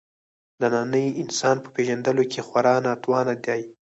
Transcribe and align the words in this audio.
د 0.59 0.61
ننني 0.73 1.05
انسان 1.23 1.55
په 1.63 1.69
پېژندلو 1.75 2.23
کې 2.31 2.41
خورا 2.47 2.75
ناتوانه 2.87 3.33
دی. 3.45 3.61